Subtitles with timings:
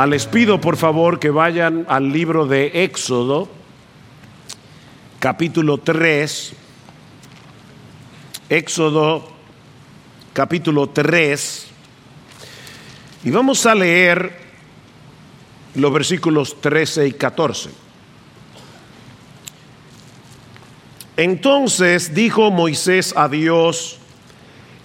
[0.00, 3.48] Ah, les pido por favor que vayan al libro de Éxodo,
[5.18, 6.52] capítulo 3.
[8.48, 9.28] Éxodo,
[10.32, 11.66] capítulo 3.
[13.24, 14.38] Y vamos a leer
[15.74, 17.70] los versículos 13 y 14.
[21.16, 23.98] Entonces dijo Moisés a Dios,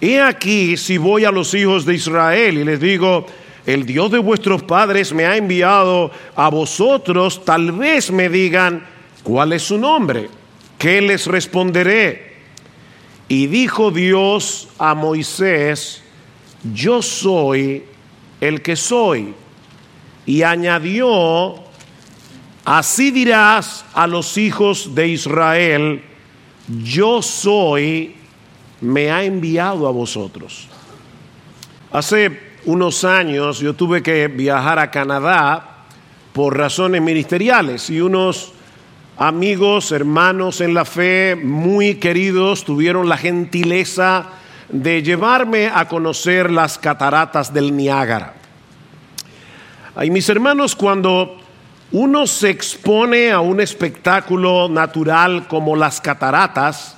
[0.00, 3.28] He aquí si voy a los hijos de Israel y les digo,
[3.66, 8.86] el Dios de vuestros padres me ha enviado a vosotros, tal vez me digan,
[9.22, 10.28] ¿cuál es su nombre?
[10.78, 12.34] ¿Qué les responderé?
[13.28, 16.02] Y dijo Dios a Moisés,
[16.74, 17.84] yo soy
[18.40, 19.34] el que soy.
[20.26, 21.54] Y añadió,
[22.66, 26.02] así dirás a los hijos de Israel,
[26.82, 28.14] yo soy,
[28.80, 30.68] me ha enviado a vosotros.
[31.90, 35.84] Hace unos años yo tuve que viajar a Canadá
[36.32, 38.52] por razones ministeriales y unos
[39.16, 44.26] amigos, hermanos en la fe, muy queridos, tuvieron la gentileza
[44.68, 48.34] de llevarme a conocer las cataratas del Niágara.
[50.02, 51.38] Y mis hermanos, cuando
[51.92, 56.96] uno se expone a un espectáculo natural como las cataratas,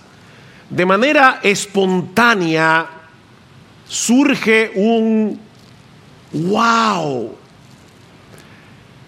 [0.70, 2.86] de manera espontánea
[3.86, 5.45] surge un
[6.45, 7.37] wow.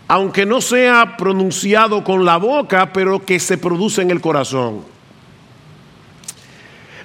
[0.08, 4.84] Aunque no sea pronunciado con la boca, pero que se produce en el corazón.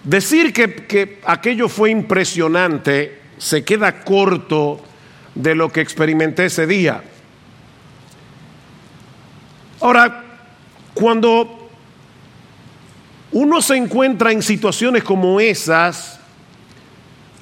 [0.03, 4.79] Decir que, aquello fue impresionante se queda corto
[5.35, 7.03] de lo que experimenté ese día.
[9.81, 10.23] Ahora,
[10.93, 11.69] cuando
[13.31, 16.19] uno se encuentra en situaciones como esas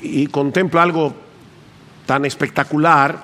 [0.02, 1.14] y contempla algo
[2.12, 3.24] tan espectacular,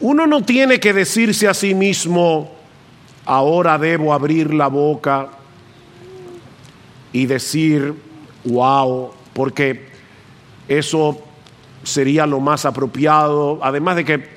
[0.00, 2.50] uno no tiene que decirse a sí mismo,
[3.24, 5.28] ahora debo abrir la boca
[7.12, 7.94] y decir,
[8.42, 9.86] wow, porque
[10.66, 11.22] eso
[11.84, 14.28] sería lo más apropiado, además de que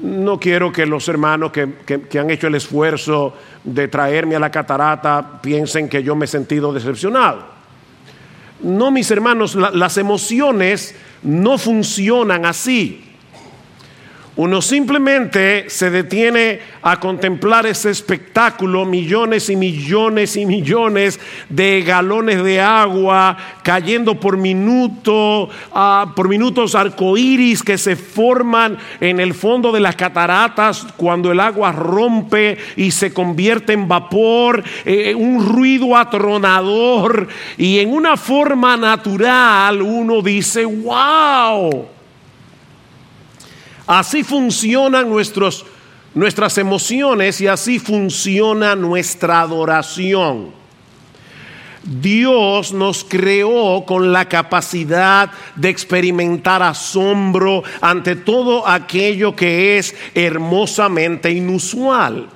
[0.00, 3.34] no quiero que los hermanos que, han hecho el esfuerzo
[3.64, 7.49] de traerme a la catarata piensen que yo me he sentido decepcionado.
[8.62, 13.02] No, mis hermanos, las emociones no funcionan así.
[14.40, 21.20] Uno simplemente se detiene a contemplar ese espectáculo, millones y millones y millones
[21.50, 29.20] de galones de agua cayendo por minuto, ah, por minutos arcoíris que se forman en
[29.20, 35.14] el fondo de las cataratas cuando el agua rompe y se convierte en vapor, eh,
[35.14, 37.28] un ruido atronador.
[37.58, 41.99] Y en una forma natural uno dice, wow
[43.90, 45.66] Así funcionan nuestros,
[46.14, 50.52] nuestras emociones y así funciona nuestra adoración.
[51.82, 61.32] Dios nos creó con la capacidad de experimentar asombro ante todo aquello que es hermosamente
[61.32, 62.28] inusual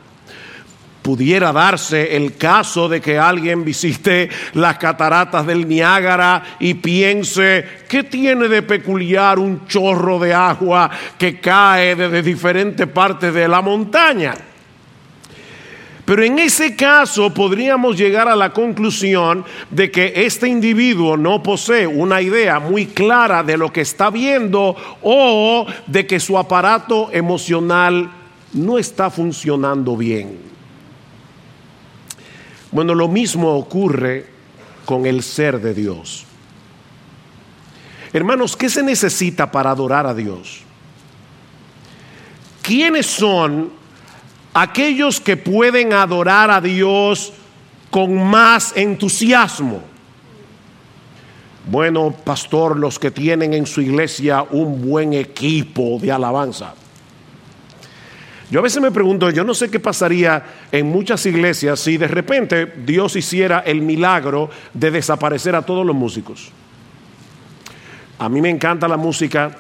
[1.05, 8.05] pudiera darse el caso de que alguien visite las cataratas del Niágara y piense, ¿qué
[8.05, 14.35] tiene de peculiar un chorro de agua que cae desde diferentes partes de la montaña?
[16.07, 21.87] Pero en ese caso podríamos llegar a la conclusión de que este individuo no posee
[21.87, 28.11] una idea muy clara de lo que está viendo o de que su aparato emocional
[28.55, 30.54] no está funcionando bien.
[32.75, 34.27] Bueno, lo mismo ocurre
[34.85, 36.25] con el ser de Dios.
[38.12, 40.62] Hermanos, ¿qué se necesita para adorar a Dios?
[42.62, 43.71] ¿Quiénes son
[44.53, 47.32] aquellos que pueden adorar a Dios
[47.93, 49.81] con más entusiasmo?
[51.71, 56.75] Bueno, pastor, los que tienen en su iglesia un buen equipo de alabanza.
[58.55, 62.06] Yo a veces me pregunto, yo no sé qué pasaría en muchas iglesias si de
[62.06, 66.53] repente Dios hiciera el milagro de desaparecer a todos los músicos.
[68.17, 69.59] A mí me encanta la música,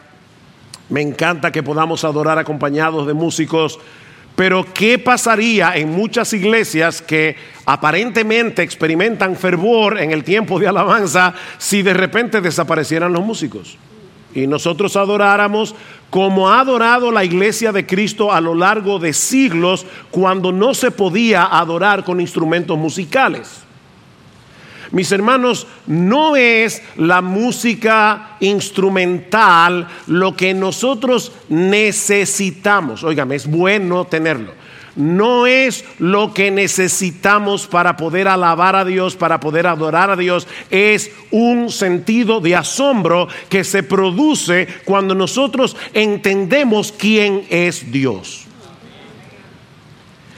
[0.90, 3.80] me encanta que podamos adorar acompañados de músicos,
[4.36, 7.34] pero ¿qué pasaría en muchas iglesias que
[7.66, 13.76] aparentemente experimentan fervor en el tiempo de alabanza si de repente desaparecieran los músicos?
[14.34, 15.74] y nosotros adoráramos
[16.14, 20.92] como ha adorado la iglesia de Cristo a lo largo de siglos cuando no se
[20.92, 23.62] podía adorar con instrumentos musicales.
[24.92, 33.02] Mis hermanos, no es la música instrumental lo que nosotros necesitamos.
[33.02, 34.52] Óigame, es bueno tenerlo
[34.96, 40.46] no es lo que necesitamos para poder alabar a Dios, para poder adorar a Dios,
[40.70, 48.46] es un sentido de asombro que se produce cuando nosotros entendemos quién es Dios.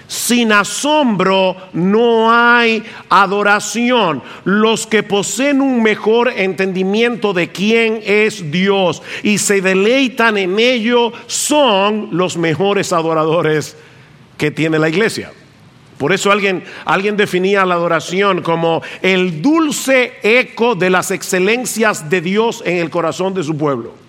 [0.09, 4.23] Sin asombro no hay adoración.
[4.45, 11.13] Los que poseen un mejor entendimiento de quién es Dios y se deleitan en ello
[11.27, 13.77] son los mejores adoradores
[14.37, 15.33] que tiene la iglesia.
[15.99, 22.21] Por eso alguien, alguien definía la adoración como el dulce eco de las excelencias de
[22.21, 24.06] Dios en el corazón de su pueblo.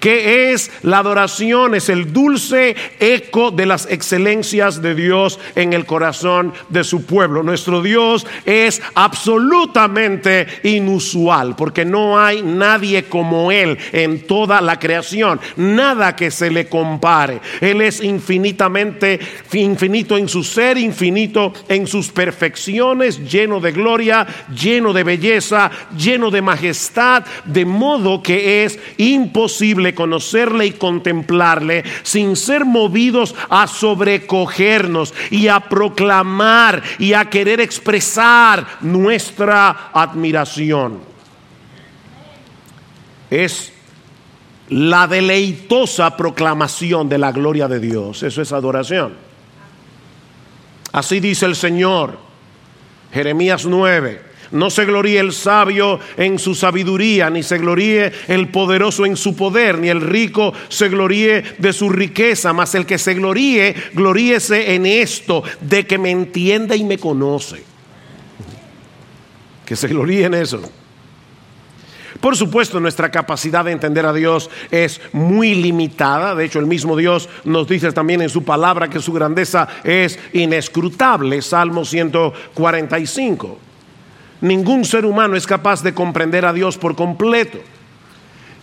[0.00, 1.74] ¿Qué es la adoración?
[1.74, 7.42] Es el dulce eco de las excelencias de Dios en el corazón de su pueblo.
[7.42, 15.40] Nuestro Dios es absolutamente inusual porque no hay nadie como Él en toda la creación.
[15.56, 17.40] Nada que se le compare.
[17.60, 19.18] Él es infinitamente
[19.52, 26.30] infinito en su ser, infinito en sus perfecciones, lleno de gloria, lleno de belleza, lleno
[26.30, 35.14] de majestad, de modo que es imposible conocerle y contemplarle sin ser movidos a sobrecogernos
[35.30, 41.00] y a proclamar y a querer expresar nuestra admiración.
[43.30, 43.72] Es
[44.70, 48.22] la deleitosa proclamación de la gloria de Dios.
[48.22, 49.14] Eso es adoración.
[50.92, 52.18] Así dice el Señor.
[53.12, 54.27] Jeremías 9.
[54.50, 59.36] No se gloríe el sabio en su sabiduría, ni se gloríe el poderoso en su
[59.36, 64.74] poder, ni el rico se gloríe de su riqueza, mas el que se gloríe, gloríese
[64.74, 67.62] en esto, de que me entienda y me conoce.
[69.66, 70.62] Que se gloríe en eso.
[72.20, 76.34] Por supuesto, nuestra capacidad de entender a Dios es muy limitada.
[76.34, 80.18] De hecho, el mismo Dios nos dice también en su palabra que su grandeza es
[80.32, 81.42] inescrutable.
[81.42, 83.67] Salmo 145.
[84.40, 87.58] Ningún ser humano es capaz de comprender a Dios por completo.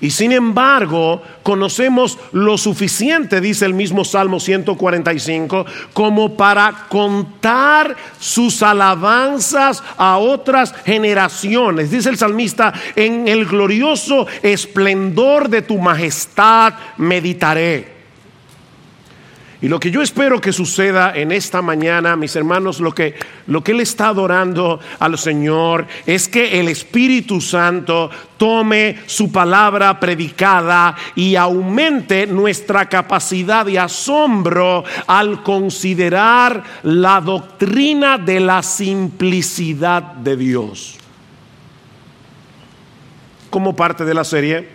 [0.01, 8.61] Y sin embargo, conocemos lo suficiente, dice el mismo Salmo 145, como para contar sus
[8.61, 11.91] alabanzas a otras generaciones.
[11.91, 17.94] Dice el salmista, en el glorioso esplendor de tu majestad meditaré.
[19.61, 23.15] Y lo que yo espero que suceda en esta mañana, mis hermanos, lo que,
[23.47, 29.97] lo que Él está adorando al Señor es que el Espíritu Santo tome su palabra
[29.97, 40.35] predicada y aumente nuestra capacidad de asombro al considerar la doctrina de la simplicidad de
[40.35, 40.97] Dios.
[43.49, 44.74] Como parte de la serie,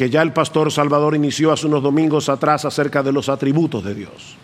[0.00, 3.94] que ya el pastor Salvador inició hace unos domingos atrás acerca de los atributos de
[3.94, 4.34] Dios.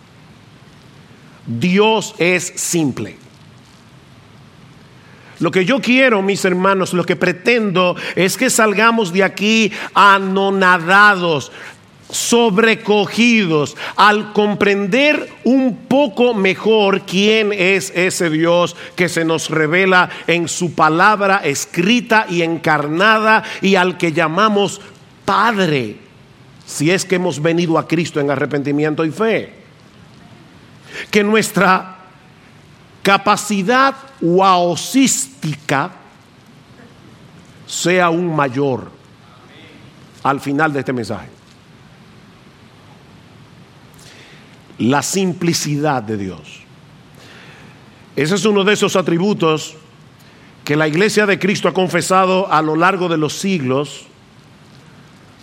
[1.46, 3.16] Dios es simple.
[5.38, 11.50] Lo que yo quiero, mis hermanos, lo que pretendo es que salgamos de aquí anonadados,
[12.10, 20.48] sobrecogidos al comprender un poco mejor quién es ese Dios que se nos revela en
[20.48, 24.82] su palabra escrita y encarnada y al que llamamos
[25.26, 25.98] Padre,
[26.64, 29.52] si es que hemos venido a Cristo en arrepentimiento y fe.
[31.10, 31.98] Que nuestra
[33.02, 35.90] capacidad waosística
[37.66, 38.90] sea aún mayor
[40.22, 41.28] al final de este mensaje.
[44.78, 46.62] La simplicidad de Dios.
[48.14, 49.76] Ese es uno de esos atributos
[50.64, 54.06] que la iglesia de Cristo ha confesado a lo largo de los siglos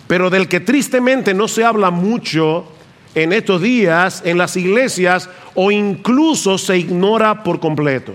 [0.06, 2.66] pero del que tristemente no se habla mucho
[3.14, 8.14] en estos días en las iglesias o incluso se ignora por completo.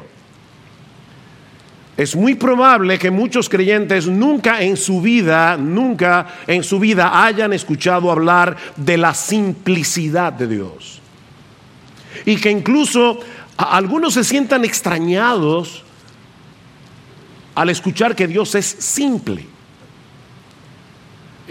[1.97, 7.51] Es muy probable que muchos creyentes nunca en su vida, nunca en su vida hayan
[7.51, 11.01] escuchado hablar de la simplicidad de Dios.
[12.25, 13.19] Y que incluso
[13.57, 15.83] algunos se sientan extrañados
[17.55, 19.58] al escuchar que Dios es simple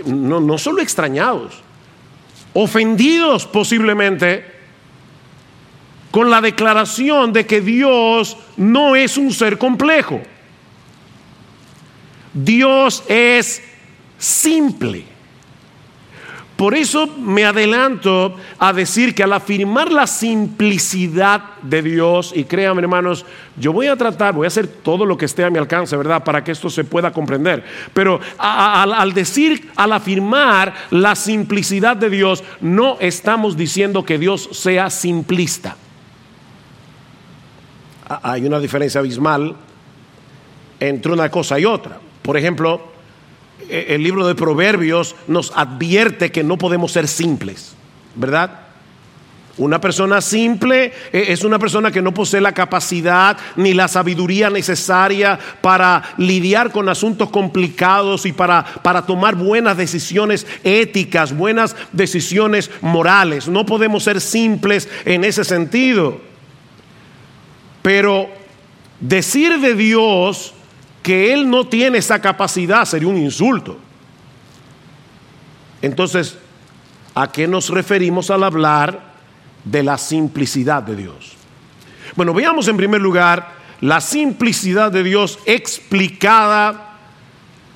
[0.07, 1.63] no, no solo extrañados,
[2.55, 4.59] ofendidos posiblemente
[6.11, 10.21] con la declaración de que Dios no es un ser complejo.
[12.33, 13.63] Dios es
[14.19, 15.18] simple.
[16.59, 22.83] Por eso me adelanto a decir que al afirmar la simplicidad de Dios, y créanme
[22.83, 23.25] hermanos,
[23.57, 26.25] yo voy a tratar, voy a hacer todo lo que esté a mi alcance, ¿verdad?
[26.25, 27.65] Para que esto se pueda comprender.
[27.95, 34.91] Pero al decir, al afirmar la simplicidad de Dios, no estamos diciendo que Dios sea
[34.91, 35.77] simplista.
[38.21, 39.55] Hay una diferencia abismal
[40.81, 42.01] entre una cosa y otra.
[42.21, 42.98] Por ejemplo,
[43.69, 47.75] el libro de Proverbios nos advierte que no podemos ser simples,
[48.15, 48.69] ¿verdad?
[49.59, 54.51] Una persona simple e, es una persona que no posee la capacidad ni la sabiduría
[54.51, 62.71] necesaria para lidiar con asuntos complicados y para, para, tomar buenas decisiones éticas, buenas decisiones
[62.81, 63.49] morales.
[63.49, 66.21] No podemos ser simples en ese sentido.
[67.83, 68.29] Pero
[69.01, 70.55] decir de Dios
[71.09, 73.79] que Él no tiene esa capacidad sería un insulto.
[75.81, 76.37] Entonces,
[77.15, 79.15] ¿a qué nos referimos al hablar
[79.65, 81.33] de la simplicidad de Dios?
[82.15, 86.99] Bueno, veamos en primer lugar la simplicidad de Dios explicada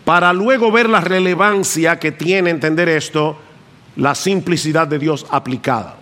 [0.05, 3.39] para luego ver la relevancia que tiene entender esto,
[3.97, 5.97] la simplicidad de Dios aplicada.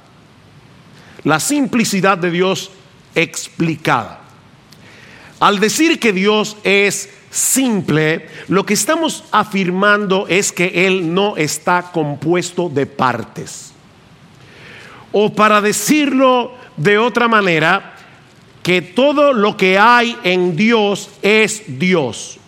[1.22, 2.72] La simplicidad de Dios
[3.14, 4.18] explicada.
[5.38, 11.90] Al decir que Dios es simple, lo que estamos afirmando es que Él no está
[11.92, 13.72] compuesto de partes.
[15.12, 17.94] O para decirlo de otra manera,
[18.62, 22.38] que todo lo que hay en Dios es Dios.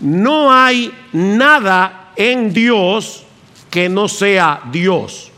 [0.00, 3.24] No hay nada en Dios
[3.70, 5.30] que no sea Dios.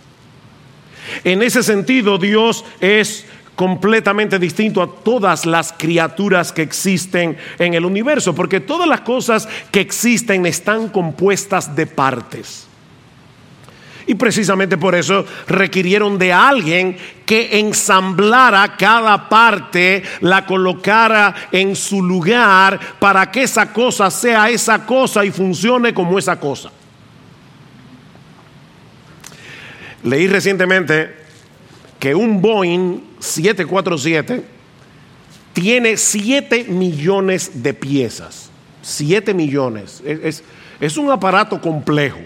[1.25, 3.27] En ese sentido, Dios es
[3.61, 9.47] completamente distinto a todas las criaturas que existen en el universo, porque todas las cosas
[9.71, 12.67] que existen están compuestas de partes.
[14.07, 22.03] Y precisamente por eso requirieron de alguien que ensamblara cada parte, la colocara en su
[22.03, 26.71] lugar para que esa cosa sea esa cosa y funcione como esa cosa.
[30.05, 31.15] Leí recientemente
[31.99, 34.45] que un Boeing 747
[35.53, 38.51] tiene 7 millones de piezas.
[38.83, 40.03] 7 millones.
[40.05, 40.43] Es,
[40.81, 42.21] es, un aparato complejo.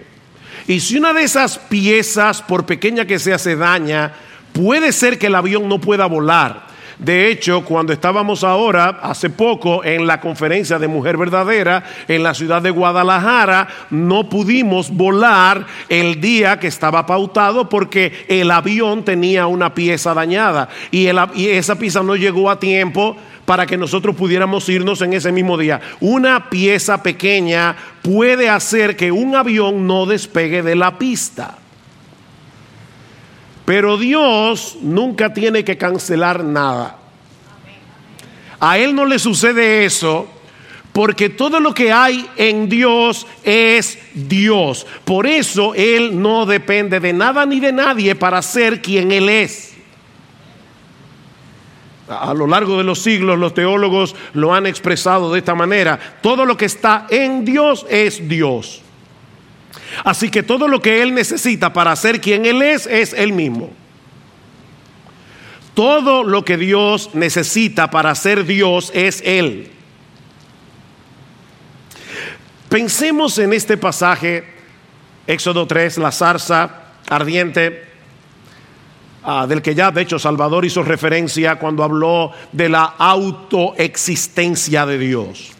[0.66, 4.14] Y si una de esas piezas, por pequeña que sea, se daña,
[4.52, 6.63] puede ser que el avión no pueda volar.
[6.98, 12.34] De hecho, cuando estábamos ahora, hace poco, en la conferencia de Mujer Verdadera en la
[12.34, 19.46] ciudad de Guadalajara, no pudimos volar el día que estaba pautado porque el avión tenía
[19.46, 25.02] una pieza dañada y, esa pieza no llegó a tiempo para que nosotros pudiéramos irnos
[25.02, 25.80] en ese mismo día.
[26.00, 31.58] Una pieza pequeña puede hacer que un avión no despegue de la pista.
[33.64, 36.99] Pero Dios nunca tiene que cancelar nada.
[38.61, 40.28] A Él no le sucede eso
[40.94, 44.87] porque todo lo que hay en Dios es Dios.
[45.04, 49.75] Por eso Él no depende de nada ni de nadie para ser quien Él es.
[52.06, 55.99] A lo largo de los siglos los teólogos lo han expresado de esta manera.
[56.23, 58.83] Todo lo que está en Dios es Dios.
[60.04, 63.71] Así que todo lo que Él necesita para ser quien Él es es Él mismo.
[65.75, 69.71] Todo lo que Dios necesita para ser Dios es Él.
[72.69, 74.45] Pensemos en este pasaje,
[75.26, 77.85] Éxodo 3, la zarza ardiente,
[79.23, 84.99] ah, del que ya de hecho Salvador hizo referencia cuando habló de la autoexistencia de
[84.99, 85.52] Dios.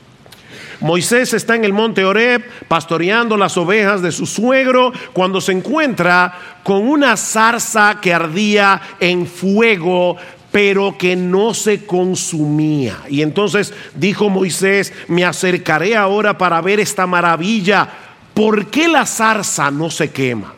[0.85, 6.61] Moisés está en el monte Oreb pastoreando las ovejas de su suegro cuando se encuentra
[6.63, 10.19] con una zarza que ardía en fuego
[10.53, 12.99] pero que no se consumía.
[13.09, 17.89] Y entonces dijo Moisés, me acercaré ahora para ver esta maravilla.
[18.35, 20.54] ¿Por qué la zarza no se quema?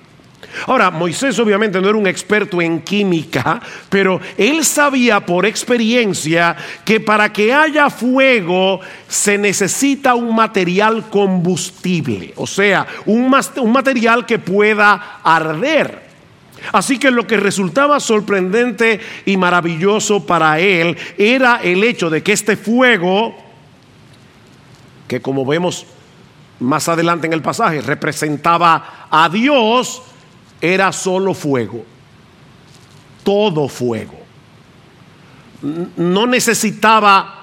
[0.67, 7.01] Ahora, Moisés obviamente no era un experto en química, pero él sabía por experiencia que
[7.01, 15.21] para que haya fuego se necesita un material combustible, o sea, un, material que pueda
[15.23, 16.07] arder.
[16.73, 22.33] Así que lo que resultaba sorprendente y maravilloso para él era el hecho de que
[22.33, 23.37] este fuego,
[25.07, 25.87] que como vemos
[26.61, 30.03] más adelante en el pasaje, representaba a Dios,
[30.61, 31.85] era solo fuego,
[33.23, 34.19] todo fuego.
[35.97, 37.37] No necesitaba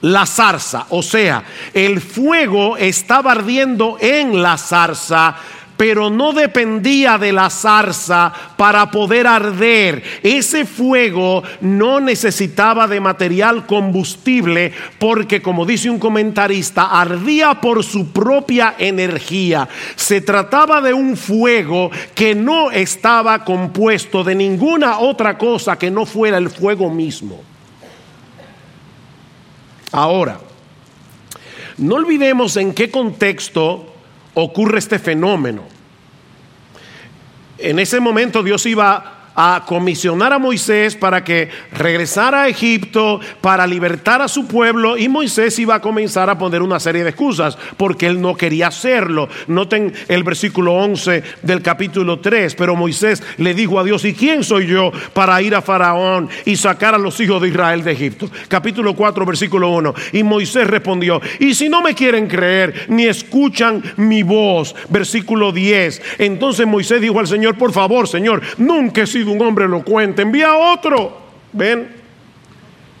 [0.00, 5.36] la zarza, o sea, el fuego estaba ardiendo en la zarza,
[5.82, 10.00] pero no dependía de la zarza para poder arder.
[10.22, 18.12] Ese fuego no necesitaba de material combustible porque, como dice un comentarista, ardía por su
[18.12, 19.68] propia energía.
[19.96, 26.06] Se trataba de un fuego que no estaba compuesto de ninguna otra cosa que no
[26.06, 27.40] fuera el fuego mismo.
[29.90, 30.38] Ahora,
[31.76, 33.88] no olvidemos en qué contexto
[34.34, 35.71] ocurre este fenómeno.
[37.62, 43.66] En ese momento Dios iba a comisionar a Moisés para que regresara a Egipto para
[43.66, 47.56] libertar a su pueblo y Moisés iba a comenzar a poner una serie de excusas
[47.76, 49.28] porque él no quería hacerlo.
[49.46, 54.44] Noten el versículo 11 del capítulo 3, pero Moisés le dijo a Dios, ¿y quién
[54.44, 58.30] soy yo para ir a Faraón y sacar a los hijos de Israel de Egipto?
[58.48, 59.94] Capítulo 4, versículo 1.
[60.12, 64.74] Y Moisés respondió, ¿y si no me quieren creer ni escuchan mi voz?
[64.88, 66.02] Versículo 10.
[66.18, 70.48] Entonces Moisés dijo al Señor, por favor, Señor, nunca he sido un hombre elocuente, envía
[70.48, 71.18] a otro.
[71.52, 71.94] ¿Ven?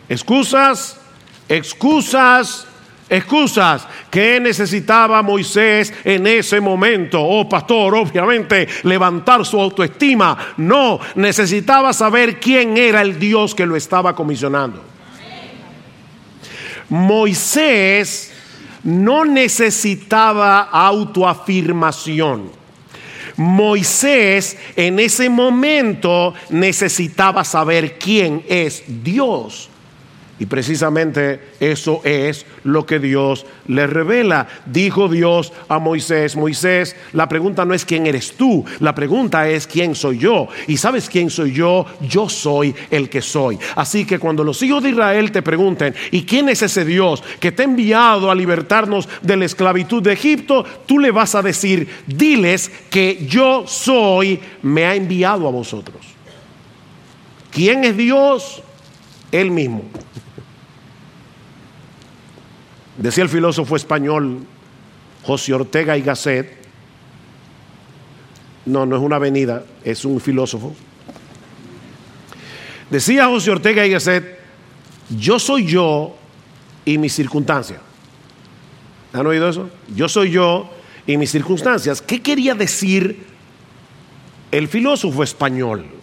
[0.08, 1.00] Excusas,
[1.48, 2.66] excusas,
[3.08, 3.86] excusas.
[4.10, 7.20] ¿Qué necesitaba Moisés en ese momento?
[7.20, 10.54] Oh, pastor, obviamente levantar su autoestima.
[10.56, 14.82] No, necesitaba saber quién era el Dios que lo estaba comisionando.
[16.88, 18.32] Moisés
[18.84, 22.61] no necesitaba autoafirmación.
[23.36, 29.71] Moisés en ese momento necesitaba saber quién es Dios.
[30.38, 34.48] Y precisamente eso es lo que Dios le revela.
[34.66, 39.66] Dijo Dios a Moisés, Moisés, la pregunta no es quién eres tú, la pregunta es
[39.66, 40.48] quién soy yo.
[40.66, 43.58] Y sabes quién soy yo, yo soy el que soy.
[43.76, 47.52] Así que cuando los hijos de Israel te pregunten, ¿y quién es ese Dios que
[47.52, 50.64] te ha enviado a libertarnos de la esclavitud de Egipto?
[50.86, 56.04] Tú le vas a decir, diles que yo soy, me ha enviado a vosotros.
[57.52, 58.62] ¿Quién es Dios?
[59.32, 59.82] Él mismo.
[62.98, 64.46] Decía el filósofo español
[65.24, 66.62] José Ortega y Gasset,
[68.66, 70.74] no, no es una avenida, es un filósofo.
[72.90, 74.38] Decía José Ortega y Gasset,
[75.08, 76.14] yo soy yo
[76.84, 77.80] y mis circunstancias.
[79.12, 79.70] ¿Han oído eso?
[79.94, 80.70] Yo soy yo
[81.06, 82.02] y mis circunstancias.
[82.02, 83.24] ¿Qué quería decir
[84.50, 86.01] el filósofo español?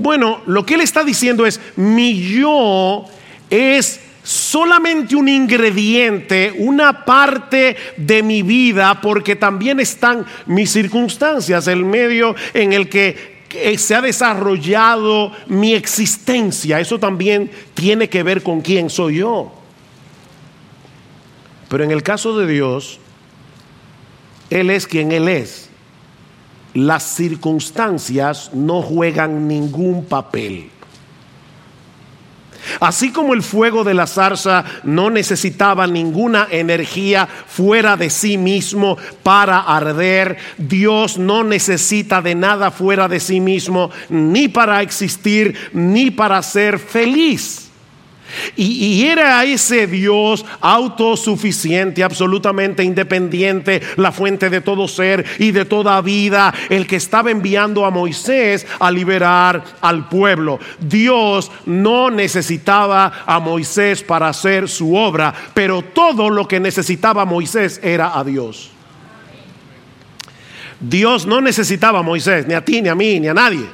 [0.00, 3.04] Bueno, lo que él está diciendo es, mi yo
[3.50, 11.84] es solamente un ingrediente, una parte de mi vida, porque también están mis circunstancias, el
[11.84, 13.40] medio en el que
[13.76, 16.80] se ha desarrollado mi existencia.
[16.80, 19.52] Eso también tiene que ver con quién soy yo.
[21.68, 22.98] Pero en el caso de Dios,
[24.48, 25.69] Él es quien Él es.
[26.74, 30.70] Las circunstancias no juegan ningún papel.
[32.78, 38.96] Así como el fuego de la zarza no necesitaba ninguna energía fuera de sí mismo
[39.22, 46.10] para arder, Dios no necesita de nada fuera de sí mismo, ni para existir, ni
[46.10, 47.69] para ser feliz.
[48.56, 56.00] Y, era ese Dios autosuficiente, absolutamente independiente, la fuente de todo ser y de toda
[56.00, 60.58] vida, el que estaba enviando a Moisés a liberar al pueblo.
[60.78, 67.80] Dios no necesitaba a Moisés para hacer su obra, pero todo lo que necesitaba Moisés
[67.82, 68.70] era a Dios.
[70.80, 73.66] Dios no necesitaba a Moisés, ni a ti, ni a mí, ni a nadie.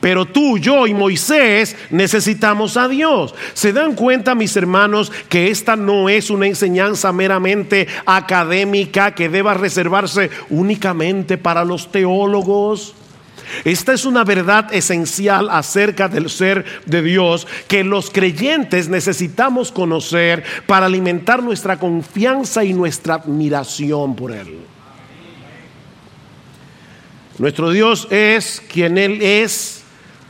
[0.00, 3.34] Pero tú, yo y Moisés necesitamos a Dios.
[3.54, 9.54] ¿Se dan cuenta, mis hermanos, que esta no es una enseñanza meramente académica que deba
[9.54, 12.94] reservarse únicamente para los teólogos?
[13.64, 20.44] Esta es una verdad esencial acerca del ser de Dios que los creyentes necesitamos conocer
[20.66, 24.58] para alimentar nuestra confianza y nuestra admiración por Él.
[27.38, 29.75] Nuestro Dios es quien Él es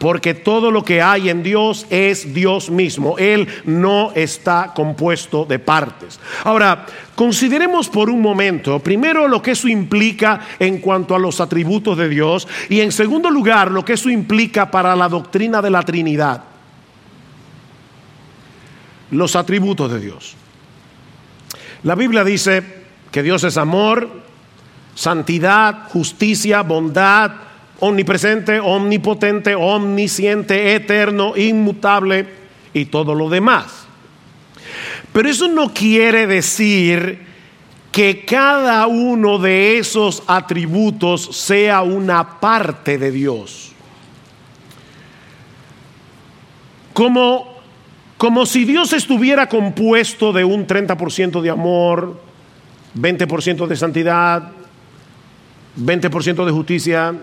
[0.06, 3.18] porque todo lo que hay en Dios es Dios mismo.
[3.18, 6.20] Él no está compuesto de partes.
[6.44, 11.98] Ahora, consideremos por un momento, primero, lo que eso implica en cuanto a los atributos
[11.98, 15.82] de Dios y en segundo lugar, lo que eso implica para la doctrina de la
[15.82, 16.44] Trinidad.
[19.10, 20.36] Los atributos de Dios.
[21.82, 22.62] La Biblia dice
[23.10, 24.08] que Dios es amor,
[24.94, 27.45] santidad, justicia, bondad,
[27.80, 32.26] omnipresente, omnipotente, omnisciente, eterno, inmutable
[32.72, 33.86] y todo lo demás.
[35.12, 37.18] Pero eso no quiere decir
[37.92, 43.72] que cada uno de esos atributos sea una parte de Dios.
[46.92, 47.56] Como,
[48.18, 52.20] como si Dios estuviera compuesto de un 30% de amor,
[52.94, 54.52] 20% de santidad,
[55.78, 57.14] 20% de justicia,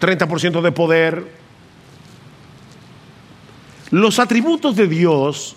[0.00, 1.32] 30% de poder.
[3.90, 5.56] Los atributos de Dios,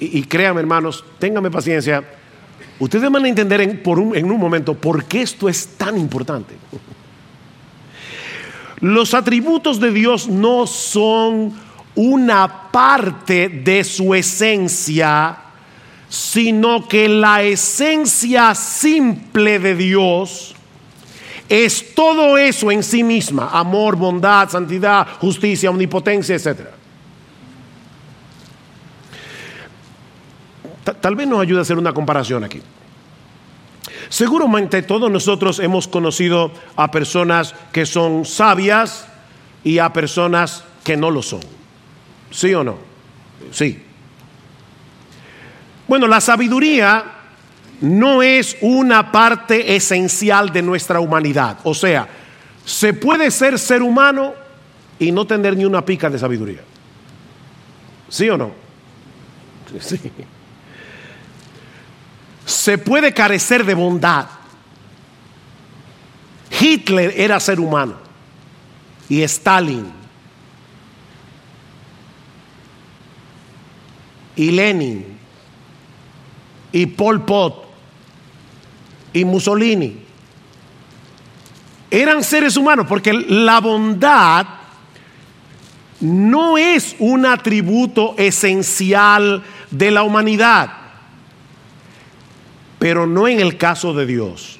[0.00, 2.02] y, y créanme hermanos, ténganme paciencia,
[2.78, 6.54] ustedes van a entender en, un, en un momento por qué esto es tan importante.
[8.80, 11.52] Los atributos de Dios no son
[11.96, 15.36] una parte de su esencia,
[16.08, 20.54] sino que la esencia simple de Dios
[21.48, 26.68] es todo eso en sí misma, amor, bondad, santidad, justicia, omnipotencia, etc.
[31.00, 32.60] Tal vez nos ayude a hacer una comparación aquí.
[34.08, 39.06] Seguramente todos nosotros hemos conocido a personas que son sabias
[39.64, 41.40] y a personas que no lo son.
[42.30, 42.78] ¿Sí o no?
[43.52, 43.82] Sí.
[45.86, 47.17] Bueno, la sabiduría
[47.80, 51.58] no es una parte esencial de nuestra humanidad.
[51.64, 52.08] O sea,
[52.64, 54.34] se puede ser ser humano
[54.98, 56.60] y no tener ni una pica de sabiduría.
[58.08, 58.52] ¿Sí o no?
[59.80, 60.00] Sí
[62.48, 64.26] se puede carecer de bondad.
[66.58, 67.94] Hitler era ser humano
[69.06, 69.92] y Stalin
[74.34, 75.18] y Lenin
[76.72, 77.67] y Pol Pot
[79.12, 79.96] y Mussolini
[81.90, 84.46] eran seres humanos porque la bondad
[86.00, 90.78] no es un atributo esencial de la humanidad
[92.78, 94.58] pero no en el caso de Dios.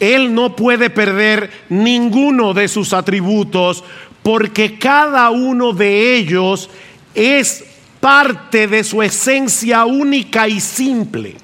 [0.00, 3.84] Él no puede perder ninguno de sus atributos
[4.22, 6.70] porque cada uno de ellos
[7.14, 7.64] es
[8.00, 11.36] parte de su esencia única y simple.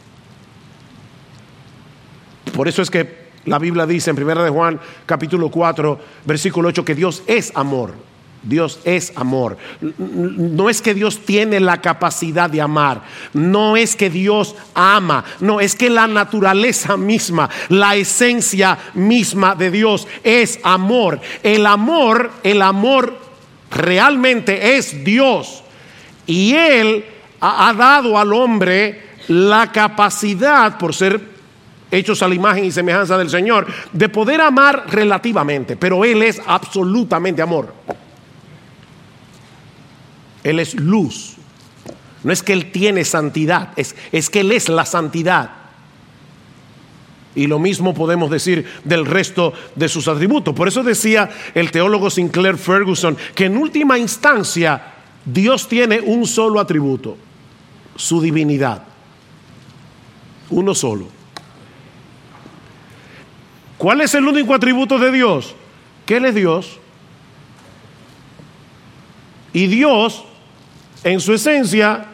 [2.53, 6.85] Por eso es que la Biblia dice en 1 de Juan capítulo 4 versículo 8
[6.85, 8.09] que Dios es amor.
[8.43, 9.57] Dios es amor.
[9.81, 13.03] No es que Dios tiene la capacidad de amar.
[13.33, 15.25] No es que Dios ama.
[15.41, 21.21] No, es que la naturaleza misma, la esencia misma de Dios es amor.
[21.43, 23.19] El amor, el amor
[23.71, 25.63] realmente es Dios.
[26.27, 27.05] Y Él
[27.41, 31.38] ha, dado al hombre la capacidad, por ser
[31.91, 35.77] hechos a la imagen y semejanza del Señor, de poder amar relativamente.
[35.77, 37.73] Pero Él es absolutamente amor.
[40.43, 41.37] Él es luz.
[42.25, 45.51] No es que Él tiene santidad, es, es que Él es la santidad.
[47.35, 50.55] Y lo mismo podemos decir del resto de sus atributos.
[50.55, 56.59] Por eso decía el teólogo Sinclair Ferguson que en última instancia Dios tiene un solo
[56.59, 57.17] atributo,
[57.95, 58.83] su divinidad.
[60.51, 61.18] Uno solo.
[63.79, 65.55] ¿Cuál es el único atributo de Dios?
[66.05, 66.79] Que Él es Dios.
[69.53, 70.25] Y Dios
[71.05, 72.07] en su esencia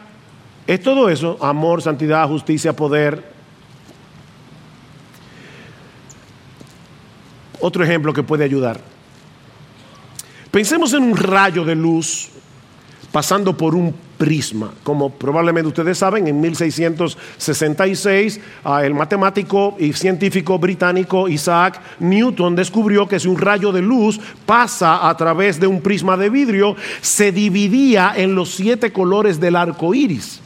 [0.67, 3.33] es todo eso, amor, santidad, justicia, poder.
[7.59, 8.79] Otro ejemplo que puede ayudar.
[10.51, 12.29] Pensemos en un rayo de luz
[13.11, 14.71] pasando por un prisma.
[14.83, 23.07] Como probablemente ustedes saben, en 1666 ah, el matemático y científico británico Isaac Newton descubrió
[23.07, 27.31] que si un rayo de luz pasa a través de un prisma de vidrio, se
[27.31, 30.41] dividía en los siete colores del arco iris: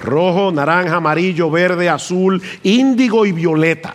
[0.00, 3.94] rojo, naranja, amarillo, verde, azul, índigo y violeta.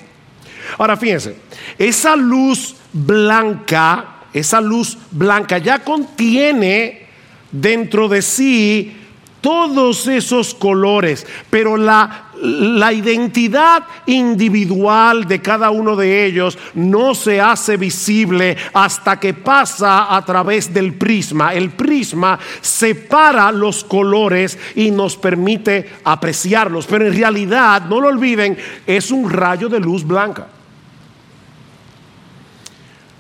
[0.77, 1.35] Ahora fíjense,
[1.77, 7.03] esa luz blanca, esa luz blanca ya contiene
[7.51, 9.02] dentro de sí
[9.43, 17.41] todos esos colores, pero la, la, identidad individual de cada uno de ellos no se
[17.41, 21.53] hace visible hasta que pasa a través del prisma.
[21.53, 28.57] El prisma separa los colores y nos permite apreciarlos, pero en realidad, no lo olviden,
[28.87, 30.47] es un rayo de luz blanca.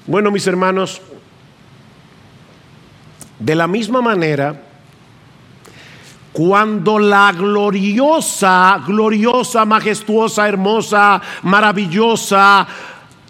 [0.07, 1.01] Bueno, mis hermanos,
[3.39, 4.72] de la misma manera,
[6.33, 12.67] cuando la gloriosa, gloriosa, majestuosa, hermosa, maravillosa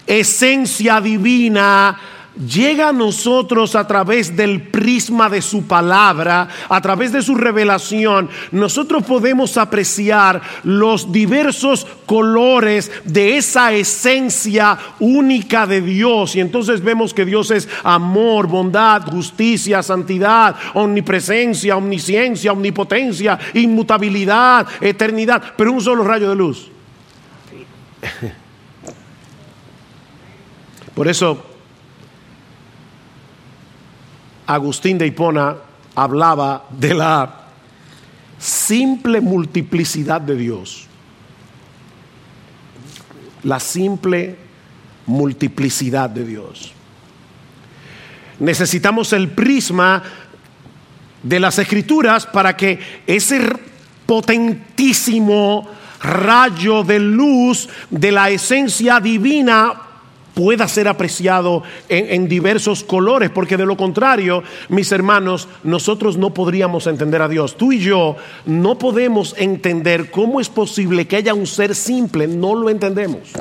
[0.07, 1.97] esencia divina
[2.35, 8.29] llega a nosotros a través del prisma de su palabra, a través de su revelación,
[8.51, 16.35] nosotros podemos apreciar los diversos colores de esa esencia única de Dios.
[16.35, 25.53] Y entonces vemos que Dios es amor, bondad, justicia, santidad, omnipresencia, omnisciencia, omnipotencia, inmutabilidad, eternidad,
[25.55, 26.71] pero un solo rayo de luz.
[30.95, 31.52] Por eso
[34.47, 35.55] Agustín de Hipona
[35.95, 37.43] hablaba de la
[38.37, 40.87] simple multiplicidad de Dios.
[43.43, 44.35] La simple
[45.05, 46.73] multiplicidad de Dios.
[48.39, 50.03] Necesitamos el prisma
[51.21, 53.41] de las escrituras para que ese
[54.05, 55.69] potentísimo
[56.01, 59.73] rayo de luz de la esencia divina
[60.33, 66.87] pueda ser apreciado en, diversos colores, porque de lo contrario, mis hermanos, nosotros no podríamos
[66.87, 67.57] entender a Dios.
[67.57, 68.15] Tú y yo
[68.45, 73.31] no podemos entender cómo es posible que haya un ser simple, no lo entendemos.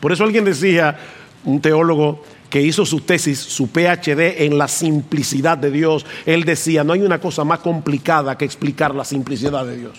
[0.00, 0.98] Por eso alguien decía,
[1.44, 6.82] un teólogo que hizo su tesis, su PhD en la simplicidad de Dios, él decía,
[6.82, 9.98] no hay una cosa más complicada que explicar la simplicidad de Dios.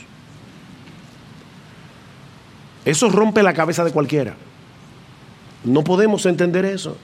[2.83, 4.35] Eso rompe la cabeza de cualquiera.
[5.63, 6.97] No podemos entender eso.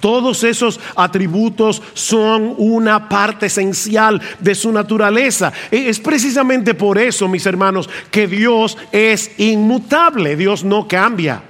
[0.00, 5.52] Todos esos atributos son una parte esencial de su naturaleza.
[5.70, 11.42] E, es precisamente por eso, mis hermanos, que Dios es inmutable, Dios no cambia.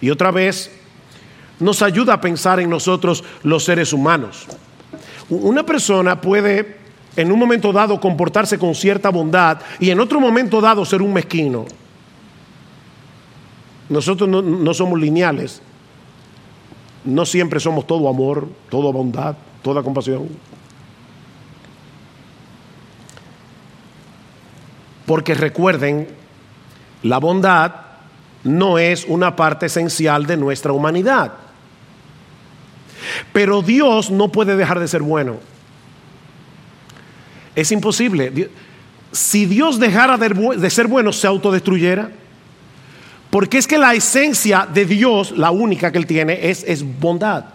[0.00, 0.70] Y otra vez,
[1.60, 4.46] nos ayuda a pensar en nosotros los seres humanos.
[5.28, 6.76] Una persona puede
[7.16, 11.12] en un momento dado comportarse con cierta bondad y en otro momento dado ser un
[11.12, 11.66] mezquino.
[13.88, 15.62] Nosotros no, somos lineales.
[17.04, 20.28] No siempre somos todo amor, toda bondad, toda compasión.
[25.06, 26.08] Porque recuerden,
[27.02, 27.74] la bondad
[28.44, 31.32] no es una parte esencial de nuestra humanidad.
[33.32, 35.36] Pero Dios no puede dejar de ser bueno.
[37.54, 38.50] Es imposible.
[39.12, 42.10] Si Dios dejara de ser bueno, se autodestruyera.
[43.30, 47.46] Porque es que la esencia de Dios, la única que Él tiene, es, es bondad,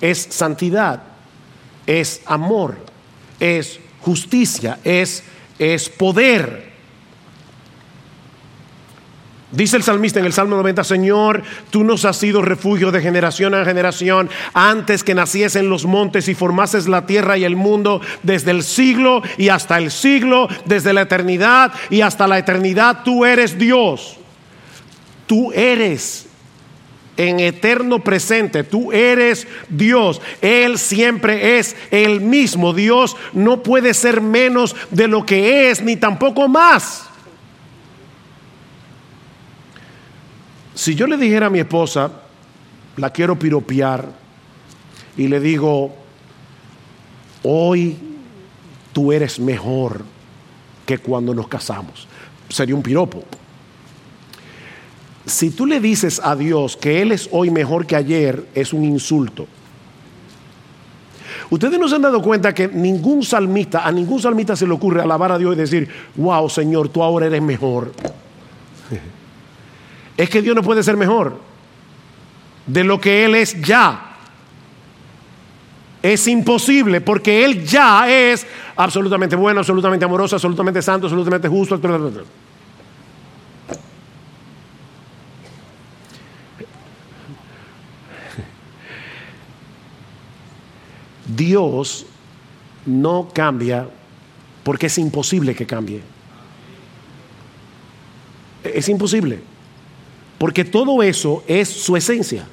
[0.00, 1.02] es santidad,
[1.86, 2.76] es amor,
[3.40, 5.24] es justicia, es,
[5.58, 6.68] es poder.
[9.50, 13.54] Dice el salmista en el Salmo 90, Señor, tú nos has sido refugio de generación
[13.54, 18.50] a generación, antes que naciesen los montes y formases la tierra y el mundo, desde
[18.50, 23.56] el siglo y hasta el siglo, desde la eternidad y hasta la eternidad, tú eres
[23.56, 24.18] Dios.
[25.28, 26.26] Tú eres
[27.18, 30.22] en eterno presente, tú eres Dios.
[30.40, 32.72] Él siempre es el mismo.
[32.72, 37.04] Dios no puede ser menos de lo que es, ni tampoco más.
[40.74, 42.10] Si yo le dijera a mi esposa,
[42.96, 44.08] la quiero piropear,
[45.16, 45.94] y le digo,
[47.42, 47.98] hoy
[48.92, 50.04] tú eres mejor
[50.86, 52.06] que cuando nos casamos,
[52.48, 53.24] sería un piropo
[55.28, 58.84] si tú le dices a Dios que Él es hoy mejor que ayer, es un
[58.84, 59.46] insulto.
[61.50, 65.00] Ustedes no se han dado cuenta que ningún salmista, a ningún salmista se le ocurre
[65.00, 67.92] alabar a Dios y decir, wow Señor, tú ahora eres mejor.
[70.16, 71.38] Es que Dios no puede ser mejor
[72.66, 74.16] de lo que Él es ya.
[76.02, 81.78] Es imposible porque Él ya es absolutamente bueno, absolutamente amoroso, absolutamente santo, absolutamente justo.
[91.38, 92.04] Dios
[92.84, 93.88] no cambia
[94.64, 96.02] porque es imposible que cambie.
[98.62, 99.40] Es imposible.
[100.36, 102.46] Porque todo eso es su esencia.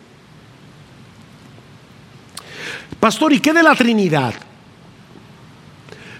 [2.99, 4.33] Pastor, ¿y qué de la Trinidad?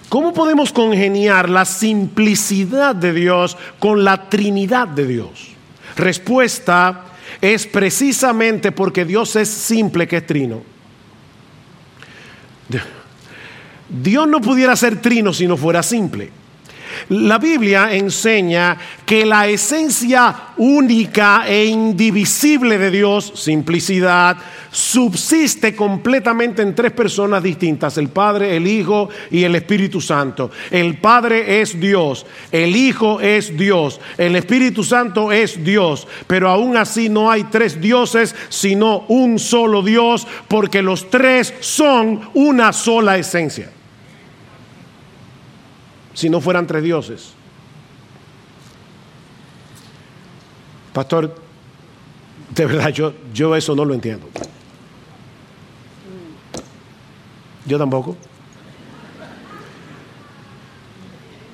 [0.10, 5.50] ¿Cómo podemos congeniar la simplicidad de Dios con la Trinidad de Dios?
[5.96, 7.06] Respuesta
[7.42, 10.75] es precisamente porque Dios es simple que es trino.
[13.90, 16.32] Dios no pudiera ser trino si no fuera simple.
[17.10, 24.38] La Biblia enseña que la esencia única e indivisible de Dios, simplicidad,
[24.72, 30.52] subsiste completamente en tres personas distintas, el Padre, el Hijo y el Espíritu Santo.
[30.70, 36.76] El Padre es Dios, el Hijo es Dios, el Espíritu Santo es Dios, pero aún
[36.76, 43.18] así no hay tres dioses, sino un solo Dios, porque los tres son una sola
[43.18, 43.75] esencia.
[46.16, 47.34] Si no fueran tres dioses.
[50.94, 51.36] Pastor,
[52.56, 54.28] de verdad, yo, yo eso no lo entiendo.
[57.66, 58.16] Yo tampoco.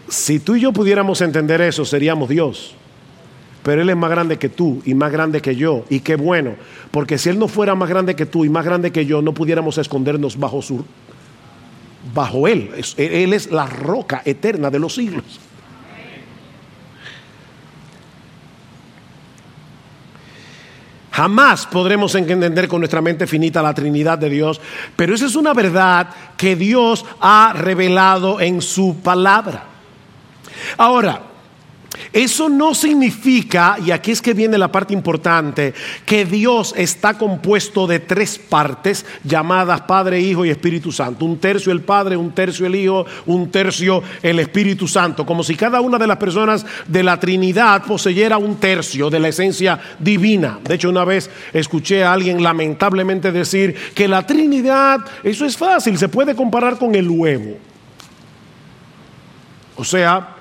[0.08, 2.76] Si tú y yo pudiéramos entender eso, seríamos Dios.
[3.64, 5.86] Pero Él es más grande que tú y más grande que yo.
[5.90, 6.56] Y qué bueno,
[6.92, 9.34] porque si Él no fuera más grande que tú y más grande que yo, no
[9.34, 10.86] pudiéramos escondernos bajo su
[12.14, 12.72] bajo Él.
[12.98, 15.40] Él es la roca eterna de los siglos.
[21.12, 24.62] Jamás podremos entender con nuestra mente finita la Trinidad de Dios,
[24.96, 29.66] pero esa es una verdad que Dios ha revelado en su palabra.
[30.78, 31.31] Ahora,
[32.14, 35.74] eso no significa, y aquí es que viene la parte importante,
[36.06, 41.26] que Dios está compuesto de tres partes llamadas Padre, Hijo y Espíritu Santo.
[41.26, 45.26] Un tercio el Padre, un tercio el Hijo, un tercio el Espíritu Santo.
[45.26, 49.30] Como si cada una de las personas de la Trinidad poseyera un tercio de la
[49.30, 50.60] esencia divina.
[50.64, 55.98] De hecho, una vez escuché a alguien lamentablemente decir que la Trinidad, eso es fácil,
[55.98, 57.58] se puede comparar con el huevo.
[59.76, 60.41] O sea,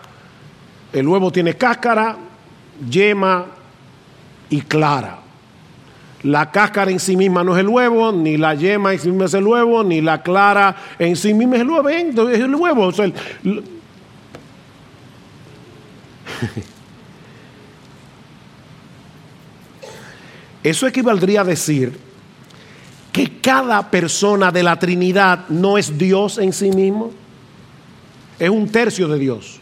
[0.93, 2.17] el huevo tiene cáscara,
[2.89, 3.47] yema
[4.49, 5.19] y clara.
[6.23, 9.25] La cáscara en sí misma no es el huevo, ni la yema en sí misma
[9.27, 11.89] es el huevo, ni la clara en sí misma es el huevo.
[11.89, 12.93] Es el huevo.
[20.63, 21.99] Eso equivaldría a decir
[23.13, 27.13] que cada persona de la Trinidad no es Dios en sí mismo,
[28.39, 29.61] es un tercio de Dios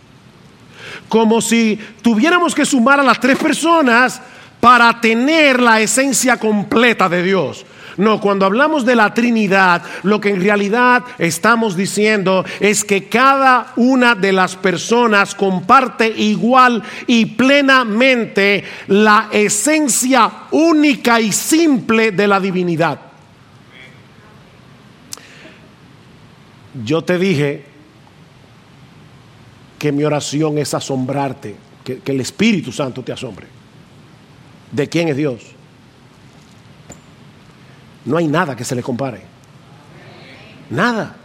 [1.08, 4.20] como si tuviéramos que sumar a las tres personas
[4.60, 7.64] para tener la esencia completa de Dios.
[7.96, 13.72] No, cuando hablamos de la Trinidad, lo que en realidad estamos diciendo es que cada
[13.74, 22.38] una de las personas comparte igual y plenamente la esencia única y simple de la
[22.38, 23.00] divinidad.
[26.84, 27.64] Yo te dije
[29.78, 33.46] que mi oración es asombrarte, que, el Espíritu Santo te asombre.
[34.72, 35.42] ¿De quién es Dios?
[38.04, 39.22] No hay nada que se le compare.
[40.70, 41.16] Nada.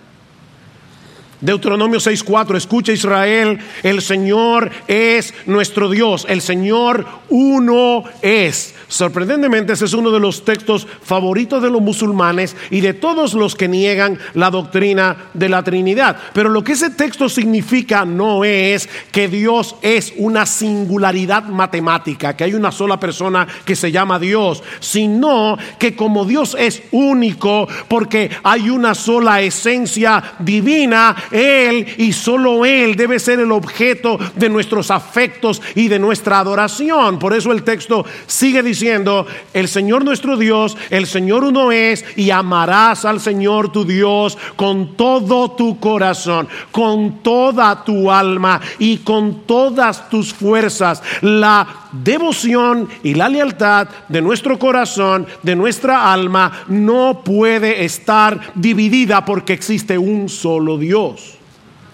[1.44, 8.74] Deuteronomio 6:4, escucha Israel, el Señor es nuestro Dios, el Señor uno es.
[8.88, 13.56] Sorprendentemente ese es uno de los textos favoritos de los musulmanes y de todos los
[13.56, 16.16] que niegan la doctrina de la Trinidad.
[16.32, 22.46] Pero lo que ese texto significa no es que Dios es una singularidad matemática, que
[22.46, 28.30] hay una sola persona que se llama Dios, sino que como Dios es único, porque
[28.44, 34.92] hay una sola esencia divina, él y solo Él debe ser el objeto de nuestros
[34.92, 37.18] afectos y de nuestra adoración.
[37.18, 42.30] Por eso el texto sigue diciendo, el Señor nuestro Dios, el Señor uno es, y
[42.30, 49.42] amarás al Señor tu Dios con todo tu corazón, con toda tu alma y con
[49.46, 51.02] todas tus fuerzas.
[51.22, 59.26] La devoción y la lealtad de nuestro corazón, de nuestra alma, no puede estar dividida
[59.26, 61.23] porque existe un solo Dios.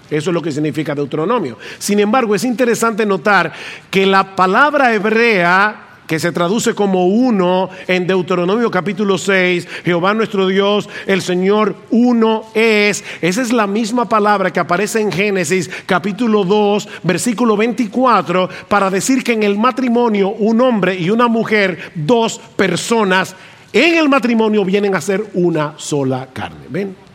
[0.10, 1.58] Eso es lo que significa Deuteronomio.
[1.78, 3.52] Sin embargo, es interesante notar
[3.92, 10.48] que la palabra hebrea que se traduce como uno en Deuteronomio capítulo 6, Jehová nuestro
[10.48, 13.04] Dios, el Señor uno es.
[13.22, 19.24] Esa es la misma palabra que aparece en Génesis capítulo 2, versículo 24, para decir
[19.24, 23.36] que en el matrimonio un hombre y una mujer, dos personas,
[23.72, 26.66] en el matrimonio vienen a ser una sola carne.
[26.70, 27.09] ¿Ven?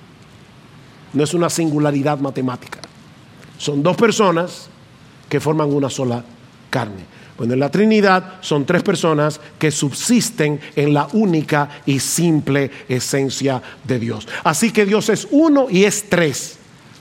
[1.15, 2.81] No es una singularidad matemática.
[3.59, 4.69] Son dos personas
[5.29, 6.25] que forman una sola
[6.71, 7.15] carne.
[7.37, 13.61] Bueno, en la Trinidad son tres personas que subsisten en la única y simple esencia
[13.83, 14.29] de Dios.
[14.45, 16.59] Así que Dios es uno y es tres,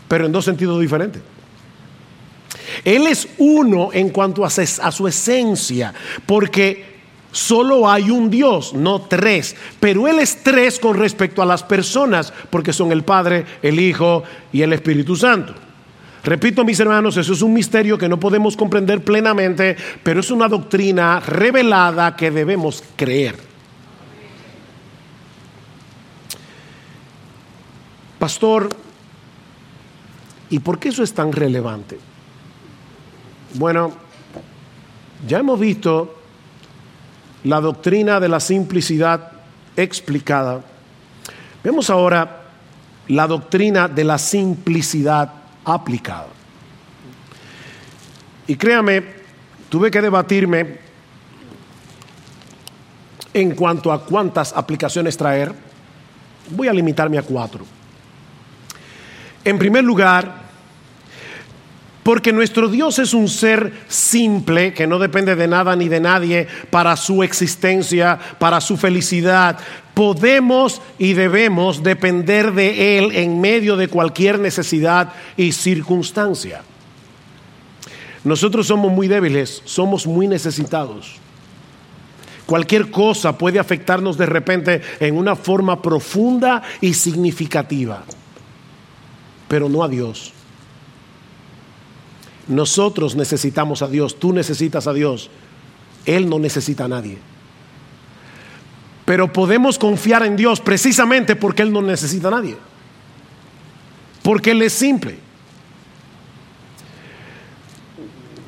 [0.08, 1.22] pero en dos sentidos diferentes.
[2.84, 5.94] Él es uno en cuanto a, su esencia,
[6.26, 6.93] porque
[7.34, 9.58] solo hay un Dios, no tres.
[9.82, 14.24] Pero Él es tres con respecto a las personas, porque son el Padre, el Hijo
[14.54, 15.54] y el Espíritu Santo.
[16.24, 20.48] Repito, mis hermanos, eso es un misterio que no podemos comprender plenamente, pero es una
[20.48, 23.36] doctrina revelada que debemos creer.
[28.20, 28.70] Pastor,
[30.50, 32.00] ¿y por qué eso es tan relevante?
[33.56, 33.92] Bueno,
[35.28, 36.23] ya hemos visto
[37.44, 39.32] la doctrina de la simplicidad
[39.76, 40.62] explicada.
[41.64, 42.44] Vemos ahora
[43.08, 45.32] la doctrina de la simplicidad
[45.66, 46.28] aplicada.
[48.48, 49.04] Y créame,
[49.70, 50.80] tuve que debatirme
[53.34, 55.54] en cuanto a cuántas aplicaciones traer.
[56.50, 57.66] Voy a limitarme a cuatro.
[59.44, 60.43] En primer lugar,
[62.04, 66.48] porque nuestro Dios es un ser simple que no depende de nada ni de nadie
[66.70, 69.58] para su existencia, para su felicidad.
[69.94, 76.62] Podemos y debemos depender de Él en medio de cualquier necesidad y circunstancia.
[78.26, 81.16] Nosotros somos muy débiles, somos muy necesitados.
[82.46, 88.04] Cualquier cosa puede afectarnos de repente en una forma profunda y significativa,
[89.48, 90.33] pero no a Dios.
[92.48, 95.30] Nosotros necesitamos a Dios, tú necesitas a Dios,
[96.06, 97.18] Él no necesita a nadie.
[99.06, 102.58] Pero podemos confiar en Dios precisamente porque Él no necesita a nadie.
[104.22, 105.18] Porque Él es simple.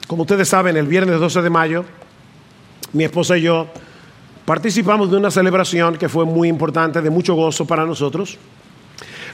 [0.07, 1.85] Como ustedes saben, el viernes 12 de mayo,
[2.93, 3.67] mi esposa y yo
[4.45, 8.37] participamos de una celebración que fue muy importante, de mucho gozo para nosotros.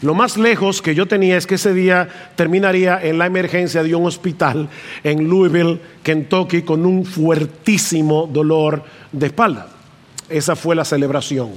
[0.01, 3.93] Lo más lejos que yo tenía es que ese día terminaría en la emergencia de
[3.93, 4.67] un hospital
[5.03, 9.69] en Louisville, Kentucky, con un fuertísimo dolor de espalda.
[10.27, 11.51] Esa fue la celebración.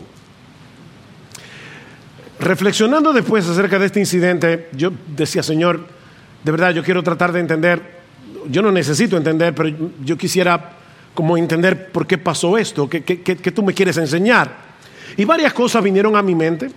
[2.39, 5.87] Reflexionando después acerca de este incidente, yo decía, Señor,
[6.43, 7.81] de verdad yo quiero tratar de entender,
[8.51, 9.75] yo no necesito entender, pero
[10.05, 10.73] yo quisiera
[11.15, 14.75] como entender por qué pasó esto, qué, qué tú me quieres enseñar.
[15.17, 16.71] Y varias cosas vinieron a mi mente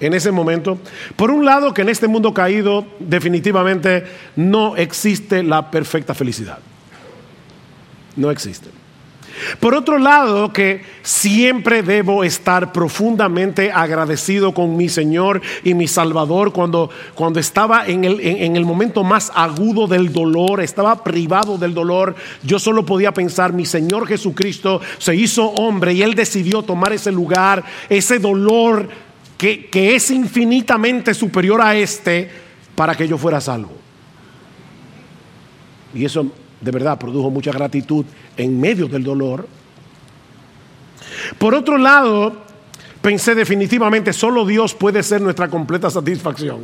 [0.00, 0.78] en ese momento.
[1.16, 4.04] Por un lado, que en este mundo caído definitivamente
[4.36, 6.58] no existe la perfecta felicidad.
[8.16, 8.70] No existe.
[9.60, 16.52] Por otro lado, que siempre debo estar profundamente agradecido con mi Señor y mi Salvador
[16.52, 21.74] cuando, cuando estaba en el, en el momento más agudo del dolor, estaba privado del
[21.74, 26.92] dolor, yo solo podía pensar, mi Señor Jesucristo se hizo hombre y Él decidió tomar
[26.92, 28.88] ese lugar, ese dolor
[29.36, 32.30] que, es infinitamente superior a este
[32.74, 33.72] para que yo fuera salvo.
[35.94, 36.30] Y eso
[36.60, 38.04] de verdad produjo mucha gratitud
[38.36, 39.46] en medio del dolor.
[41.38, 42.44] Por otro lado,
[43.00, 46.60] pensé definitivamente, solo Dios puede ser nuestra completa satisfacción.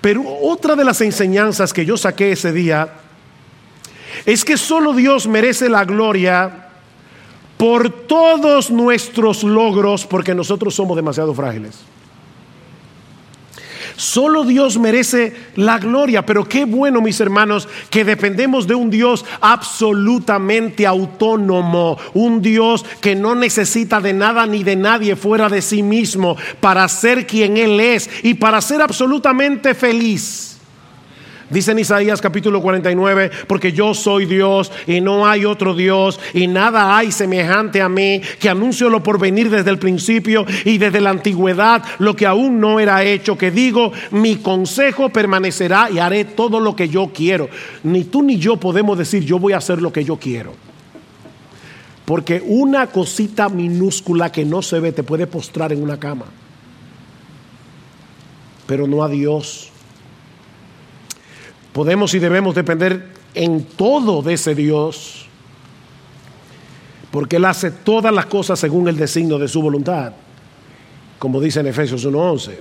[0.00, 2.88] Pero otra de las enseñanzas que yo saqué ese día
[4.24, 6.67] es que solo Dios merece la gloria
[7.58, 11.84] por todos nuestros logros, porque nosotros somos demasiado frágiles.
[13.98, 19.24] Solo Dios merece la gloria, pero qué bueno, mis hermanos, que dependemos de un Dios
[19.40, 25.82] absolutamente autónomo, un Dios que no necesita de nada ni de nadie fuera de sí
[25.82, 30.57] mismo para ser quien Él es y para ser absolutamente feliz.
[31.50, 36.46] Dice en Isaías capítulo 49, porque yo soy Dios y no hay otro Dios y
[36.46, 41.00] nada hay semejante a mí, que anuncio lo por venir desde el principio y desde
[41.00, 46.26] la antigüedad, lo que aún no era hecho, que digo, mi consejo permanecerá y haré
[46.26, 47.48] todo lo que yo quiero.
[47.82, 50.52] Ni tú ni yo podemos decir, yo voy a hacer lo que yo quiero.
[52.04, 56.26] Porque una cosita minúscula que no se ve te puede postrar en una cama.
[58.66, 59.70] Pero no a Dios.
[61.72, 65.26] Podemos y debemos depender en todo de ese Dios,
[67.10, 70.12] porque Él hace todas las cosas según el designio de su voluntad,
[71.18, 72.56] como dice en Efesios 1.11.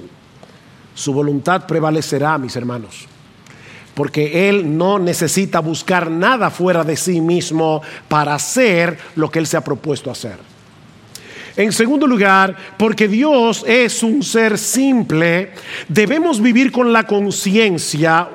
[0.94, 3.08] Su voluntad prevalecerá, mis hermanos,
[3.94, 9.48] porque Él no necesita buscar nada fuera de sí mismo para hacer lo que Él
[9.48, 10.38] se ha propuesto hacer.
[11.56, 15.54] En segundo lugar, porque Dios es un ser simple,
[15.88, 18.30] debemos vivir con la conciencia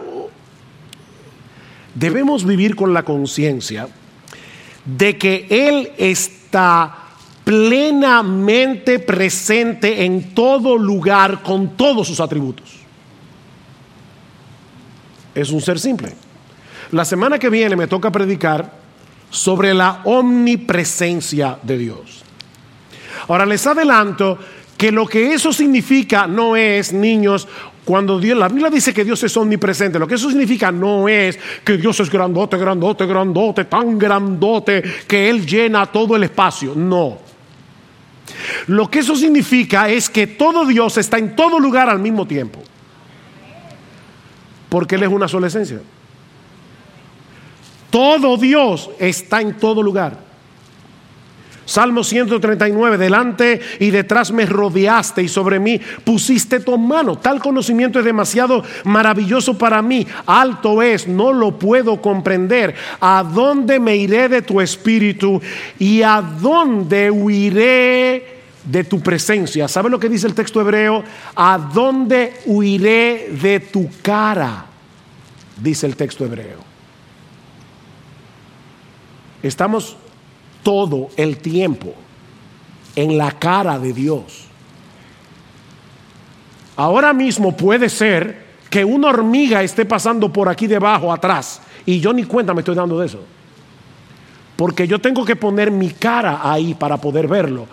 [1.95, 3.89] debemos vivir con la conciencia
[4.85, 6.99] de que Él está
[7.45, 12.77] plenamente presente en todo lugar con todos sus atributos.
[15.35, 16.15] Es un ser simple.
[16.93, 18.73] La semana que viene me toca predicar
[19.31, 22.23] sobre la omnipresencia de Dios.
[23.29, 24.39] Ahora les adelanto
[24.77, 27.49] que lo que eso significa no es, niños,
[27.85, 31.39] Cuando Dios, la Biblia dice que Dios es omnipresente, lo que eso significa no es
[31.65, 36.75] que Dios es grandote, grandote, grandote, tan grandote que Él llena todo el espacio.
[36.77, 37.19] No.
[38.69, 42.63] Lo que eso significa es que todo Dios está en todo lugar al mismo tiempo.
[44.69, 45.81] Porque Él es una sola esencia.
[47.91, 50.32] Todo Dios está en todo lugar.
[51.65, 57.19] Salmo 139, delante y detrás me rodeaste y sobre mí pusiste tu mano.
[57.19, 60.07] Tal conocimiento es demasiado maravilloso para mí.
[60.27, 62.75] Alto es, no lo puedo comprender.
[63.01, 65.41] ¿A dónde me iré de tu espíritu
[65.79, 69.69] y a dónde huiré de tu presencia?
[69.69, 71.05] ¿Sabe lo que dice el texto hebreo?
[71.37, 74.67] ¿A dónde huiré de tu cara?
[75.61, 76.59] Dice el texto hebreo.
[79.43, 79.97] Estamos
[80.63, 81.95] todo el tiempo
[82.97, 84.45] en la cara de Dios.
[86.77, 92.13] Ahora mismo puede ser que una hormiga esté pasando por aquí debajo, atrás, y yo
[92.13, 93.21] ni cuenta me estoy dando de eso.
[94.57, 97.67] Porque yo tengo que poner mi cara ahí para poder verlo.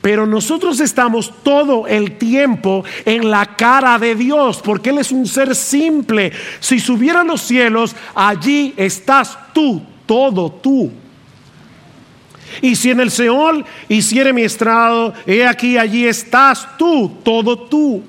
[0.00, 5.26] Pero nosotros estamos todo el tiempo en la cara de Dios, porque Él es un
[5.26, 6.32] ser simple.
[6.60, 10.90] Si subiera a los cielos, allí estás tú, todo tú.
[12.62, 18.02] Y si en el Seol hiciere mi estrado, he aquí, allí estás tú, todo tú.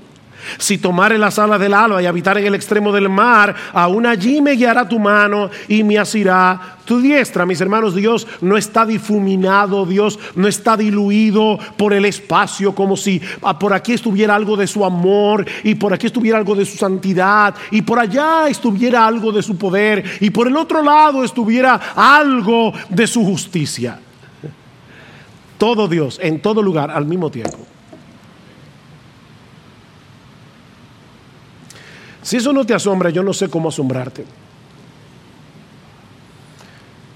[0.57, 4.41] Si tomare las alas del alba y habitar en el extremo del mar, aún allí
[4.41, 7.45] me guiará tu mano y me asirá tu diestra.
[7.45, 13.21] Mis hermanos, Dios no está difuminado, Dios no está diluido por el espacio, como si
[13.43, 16.77] ah, por aquí estuviera algo de su amor y por aquí estuviera algo de su
[16.77, 21.75] santidad y por allá estuviera algo de su poder y por el otro lado estuviera
[21.95, 23.99] algo de su justicia.
[25.59, 27.59] Todo Dios, en todo lugar, al mismo tiempo.
[32.23, 34.25] Si eso no te asombra, yo no sé cómo asombrarte.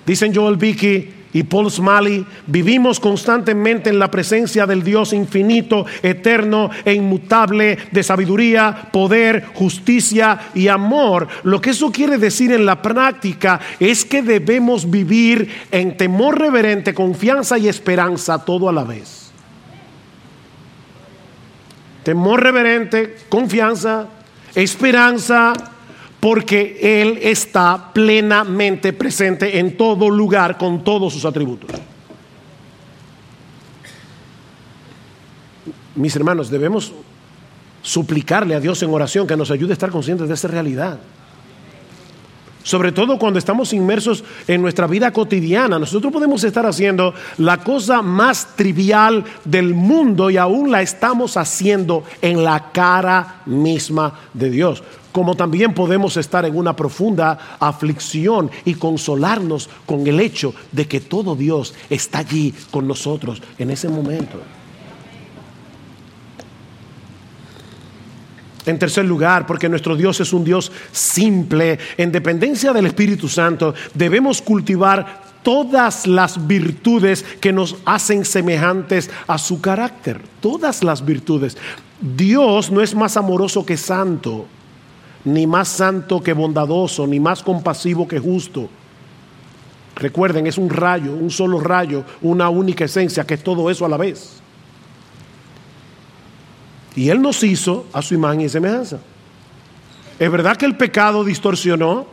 [0.06, 6.70] Dicen Joel Vicky y Paul Smalley, vivimos constantemente en la presencia del Dios infinito, eterno
[6.86, 11.28] e inmutable, de sabiduría, poder, justicia y amor.
[11.44, 16.94] Lo que eso quiere decir en la práctica es que debemos vivir en temor reverente,
[16.94, 19.32] confianza y esperanza todo a la vez.
[22.04, 24.08] Temor reverente, confianza,
[24.54, 25.54] esperanza
[26.24, 31.70] porque Él está plenamente presente en todo lugar con todos sus atributos.
[35.96, 36.94] Mis hermanos, debemos
[37.82, 40.98] suplicarle a Dios en oración que nos ayude a estar conscientes de esa realidad.
[42.64, 45.78] Sobre todo cuando estamos inmersos en nuestra vida cotidiana.
[45.78, 52.06] Nosotros podemos estar haciendo la cosa más trivial del mundo y aún la estamos haciendo
[52.22, 54.82] en la cara misma de Dios
[55.14, 61.00] como también podemos estar en una profunda aflicción y consolarnos con el hecho de que
[61.00, 64.42] todo Dios está allí con nosotros en ese momento.
[68.66, 73.76] En tercer lugar, porque nuestro Dios es un Dios simple, en dependencia del Espíritu Santo,
[73.94, 80.22] debemos cultivar todas las virtudes que nos hacen semejantes a su carácter.
[80.40, 81.58] Todas las virtudes.
[82.00, 84.48] Dios no es más amoroso que santo
[85.26, 88.70] ni más santo que bondadoso, ni más compasivo que justo.
[89.96, 93.90] Recuerden, es un rayo, un solo rayo, una única esencia, que es todo eso a
[93.90, 94.42] la vez.
[96.96, 99.00] Y Él nos hizo a su imagen y semejanza.
[100.20, 102.06] Es verdad que el pecado distorsionó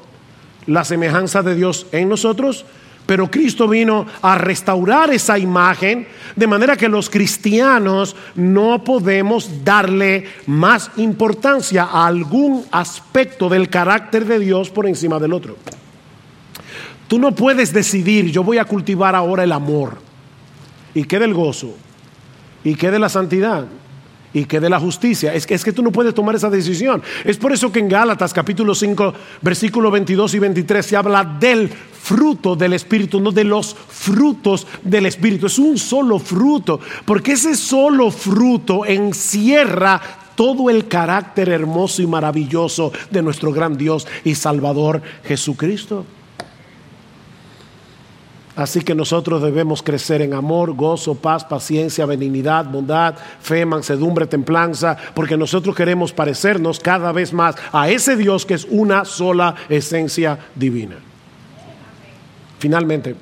[0.66, 2.64] la semejanza de Dios en nosotros,
[3.06, 10.26] pero Cristo vino a restaurar esa imagen de manera que los cristianos no podemos darle
[10.46, 15.56] más importancia a algún aspecto del carácter de Dios por encima del otro.
[17.08, 19.98] Tú no puedes decidir, yo voy a cultivar ahora el amor.
[20.94, 21.74] ¿Y qué del gozo?
[22.62, 23.66] ¿Y qué de la santidad?
[24.32, 25.34] Y que de la justicia.
[25.34, 27.02] Es que, es que tú no puedes tomar esa decisión.
[27.24, 31.68] Es por eso que en Gálatas capítulo 5, versículos 22 y 23 se habla del
[31.68, 35.46] fruto del Espíritu, no de los frutos del Espíritu.
[35.46, 40.00] Es un solo fruto, porque ese solo fruto encierra
[40.34, 46.06] todo el carácter hermoso y maravilloso de nuestro gran Dios y Salvador Jesucristo.
[48.56, 54.96] Así que nosotros debemos crecer en amor, gozo, paz, paciencia, benignidad, bondad, fe, mansedumbre, templanza,
[55.14, 60.38] porque nosotros queremos parecernos cada vez más a ese Dios que es una sola esencia
[60.54, 60.96] divina.
[62.58, 63.14] Finalmente,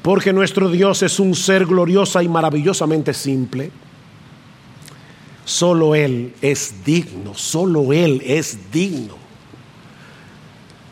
[0.00, 3.72] porque nuestro Dios es un ser gloriosa y maravillosamente simple,
[5.46, 9.25] Solo Él es digno, solo Él es digno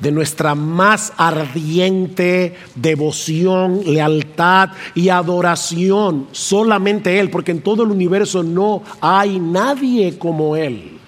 [0.00, 6.28] de nuestra más ardiente devoción, lealtad y adoración.
[6.32, 10.98] Solamente Él, porque en todo el universo no hay nadie como Él.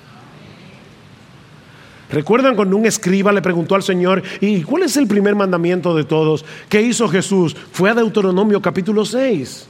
[2.10, 6.04] ¿Recuerdan cuando un escriba le preguntó al Señor, ¿y cuál es el primer mandamiento de
[6.04, 6.44] todos?
[6.68, 7.56] ¿Qué hizo Jesús?
[7.72, 9.68] Fue a Deuteronomio capítulo 6.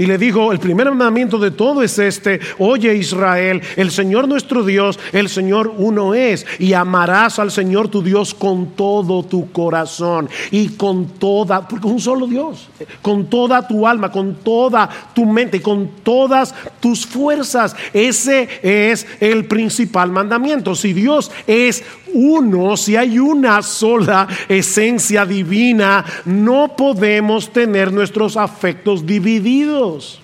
[0.00, 4.64] Y le dijo, el primer mandamiento de todo es este, oye Israel, el Señor nuestro
[4.64, 10.30] Dios, el Señor uno es, y amarás al Señor tu Dios con todo tu corazón
[10.50, 12.70] y con toda, porque un solo Dios,
[13.02, 17.76] con toda tu alma, con toda tu mente, con todas tus fuerzas.
[17.92, 20.74] Ese es el principal mandamiento.
[20.76, 21.84] Si Dios es
[22.14, 30.20] uno, si hay una sola esencia divina, no podemos tener nuestros afectos divididos.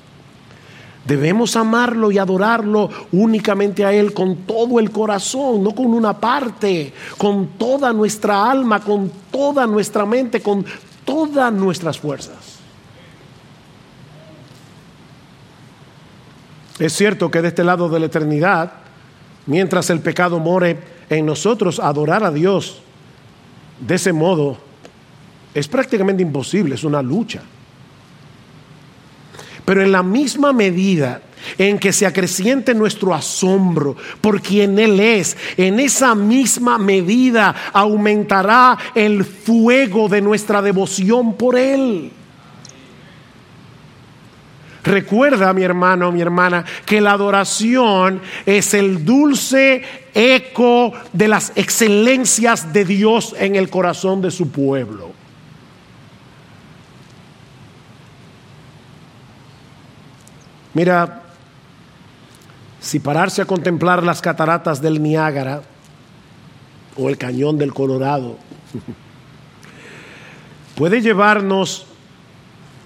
[1.06, 6.92] Debemos amarlo y adorarlo únicamente a Él con todo el corazón, no con una parte,
[7.16, 10.66] con toda nuestra alma, con toda nuestra mente, con
[11.04, 12.58] todas nuestras fuerzas.
[16.80, 18.72] Es cierto que de este lado de la eternidad,
[19.46, 22.82] mientras el pecado more en nosotros, adorar a Dios
[23.80, 24.58] de ese modo
[25.54, 27.42] es prácticamente imposible, es una lucha.
[29.64, 31.22] Pero en la misma medida
[31.58, 38.76] en que se acreciente nuestro asombro por quien Él es, en esa misma medida aumentará
[38.94, 42.12] el fuego de nuestra devoción por Él.
[44.86, 49.82] Recuerda, mi hermano, mi hermana, que la adoración es el dulce
[50.14, 55.10] eco de las excelencias de Dios en el corazón de su pueblo.
[60.72, 61.22] Mira,
[62.78, 65.62] si pararse a contemplar las cataratas del Niágara
[66.96, 68.38] o el cañón del Colorado
[70.76, 71.86] puede llevarnos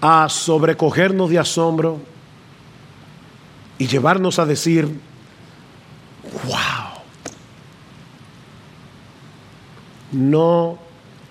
[0.01, 1.99] a sobrecogernos de asombro
[3.77, 4.99] y llevarnos a decir,
[6.45, 7.01] wow,
[10.11, 10.77] no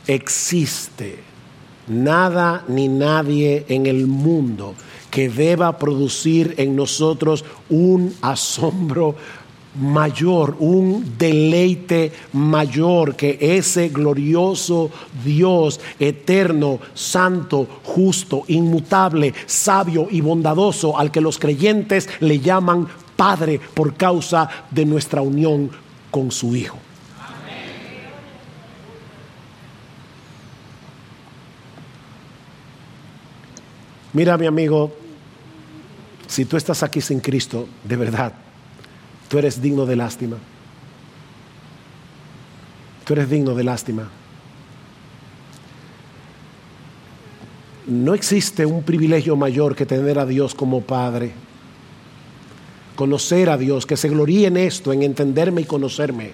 [0.06, 1.22] existe
[1.86, 4.74] nada ni nadie en el mundo
[5.10, 9.16] que deba producir en nosotros un asombro
[9.74, 14.90] mayor, un deleite mayor que ese glorioso
[15.24, 23.60] Dios eterno, santo, justo, inmutable, sabio y bondadoso al que los creyentes le llaman Padre
[23.74, 25.70] por causa de nuestra unión
[26.10, 26.78] con su Hijo.
[34.12, 34.92] Mira mi amigo,
[36.26, 38.32] si tú estás aquí sin Cristo, de verdad,
[39.30, 40.38] Tú eres digno de lástima.
[43.04, 44.10] Tú eres digno de lástima.
[47.86, 51.30] No existe un privilegio mayor que tener a Dios como Padre.
[52.96, 56.32] Conocer a Dios, que se gloríe en esto, en entenderme y conocerme.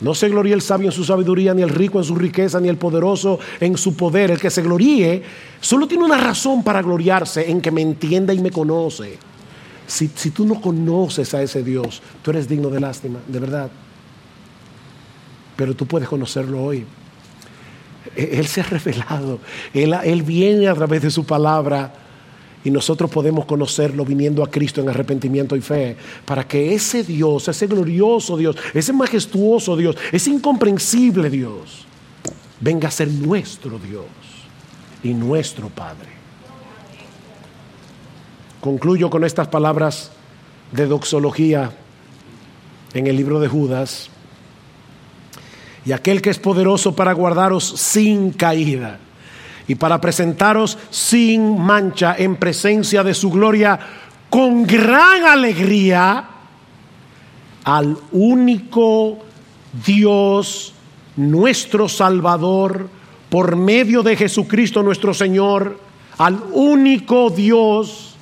[0.00, 2.70] No se gloríe el sabio en su sabiduría, ni el rico en su riqueza, ni
[2.70, 4.30] el poderoso en su poder.
[4.30, 5.22] El que se gloríe
[5.60, 9.18] solo tiene una razón para gloriarse, en que me entienda y me conoce.
[9.86, 13.70] Si, tú no conoces a ese Dios, tú eres digno de lástima, de verdad.
[15.56, 16.84] Pero tú puedes conocerlo hoy.
[18.16, 19.40] E, él se ha revelado,
[19.72, 21.92] él, él viene a través de su palabra
[22.64, 27.46] y nosotros podemos conocerlo viniendo a Cristo en arrepentimiento y fe, para que ese Dios,
[27.46, 31.84] ese glorioso Dios, ese majestuoso Dios, ese incomprensible Dios,
[32.60, 34.06] venga a ser nuestro Dios
[35.02, 36.13] y nuestro Padre.
[38.64, 40.10] Concluyo con estas palabras
[40.72, 41.70] de doxología
[42.94, 44.08] en el libro de Judas.
[45.84, 49.00] Y aquel que es poderoso para guardaros sin caída
[49.68, 53.78] y para presentaros sin mancha en presencia de su gloria
[54.30, 56.24] con gran alegría
[57.64, 59.18] al único
[59.84, 60.72] Dios,
[61.16, 62.88] nuestro Salvador,
[63.28, 65.78] por medio de Jesucristo nuestro Señor,
[66.16, 68.13] al único Dios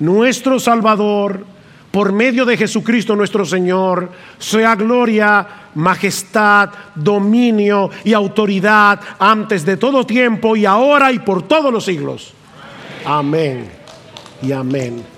[0.00, 1.44] nuestro Salvador,
[1.90, 10.04] por medio de Jesucristo nuestro Señor, sea gloria, majestad, dominio y autoridad antes de todo
[10.04, 12.34] tiempo y ahora y por todos los siglos.
[13.04, 13.70] Amén
[14.42, 15.17] y amén.